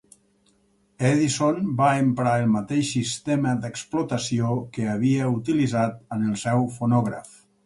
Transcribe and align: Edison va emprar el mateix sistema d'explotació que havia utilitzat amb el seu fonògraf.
Edison 1.09 1.59
va 1.81 1.89
emprar 2.05 2.33
el 2.45 2.49
mateix 2.53 2.89
sistema 2.95 3.53
d'explotació 3.67 4.57
que 4.79 4.89
havia 4.95 5.29
utilitzat 5.35 6.03
amb 6.19 6.31
el 6.33 6.43
seu 6.47 6.67
fonògraf. 6.81 7.33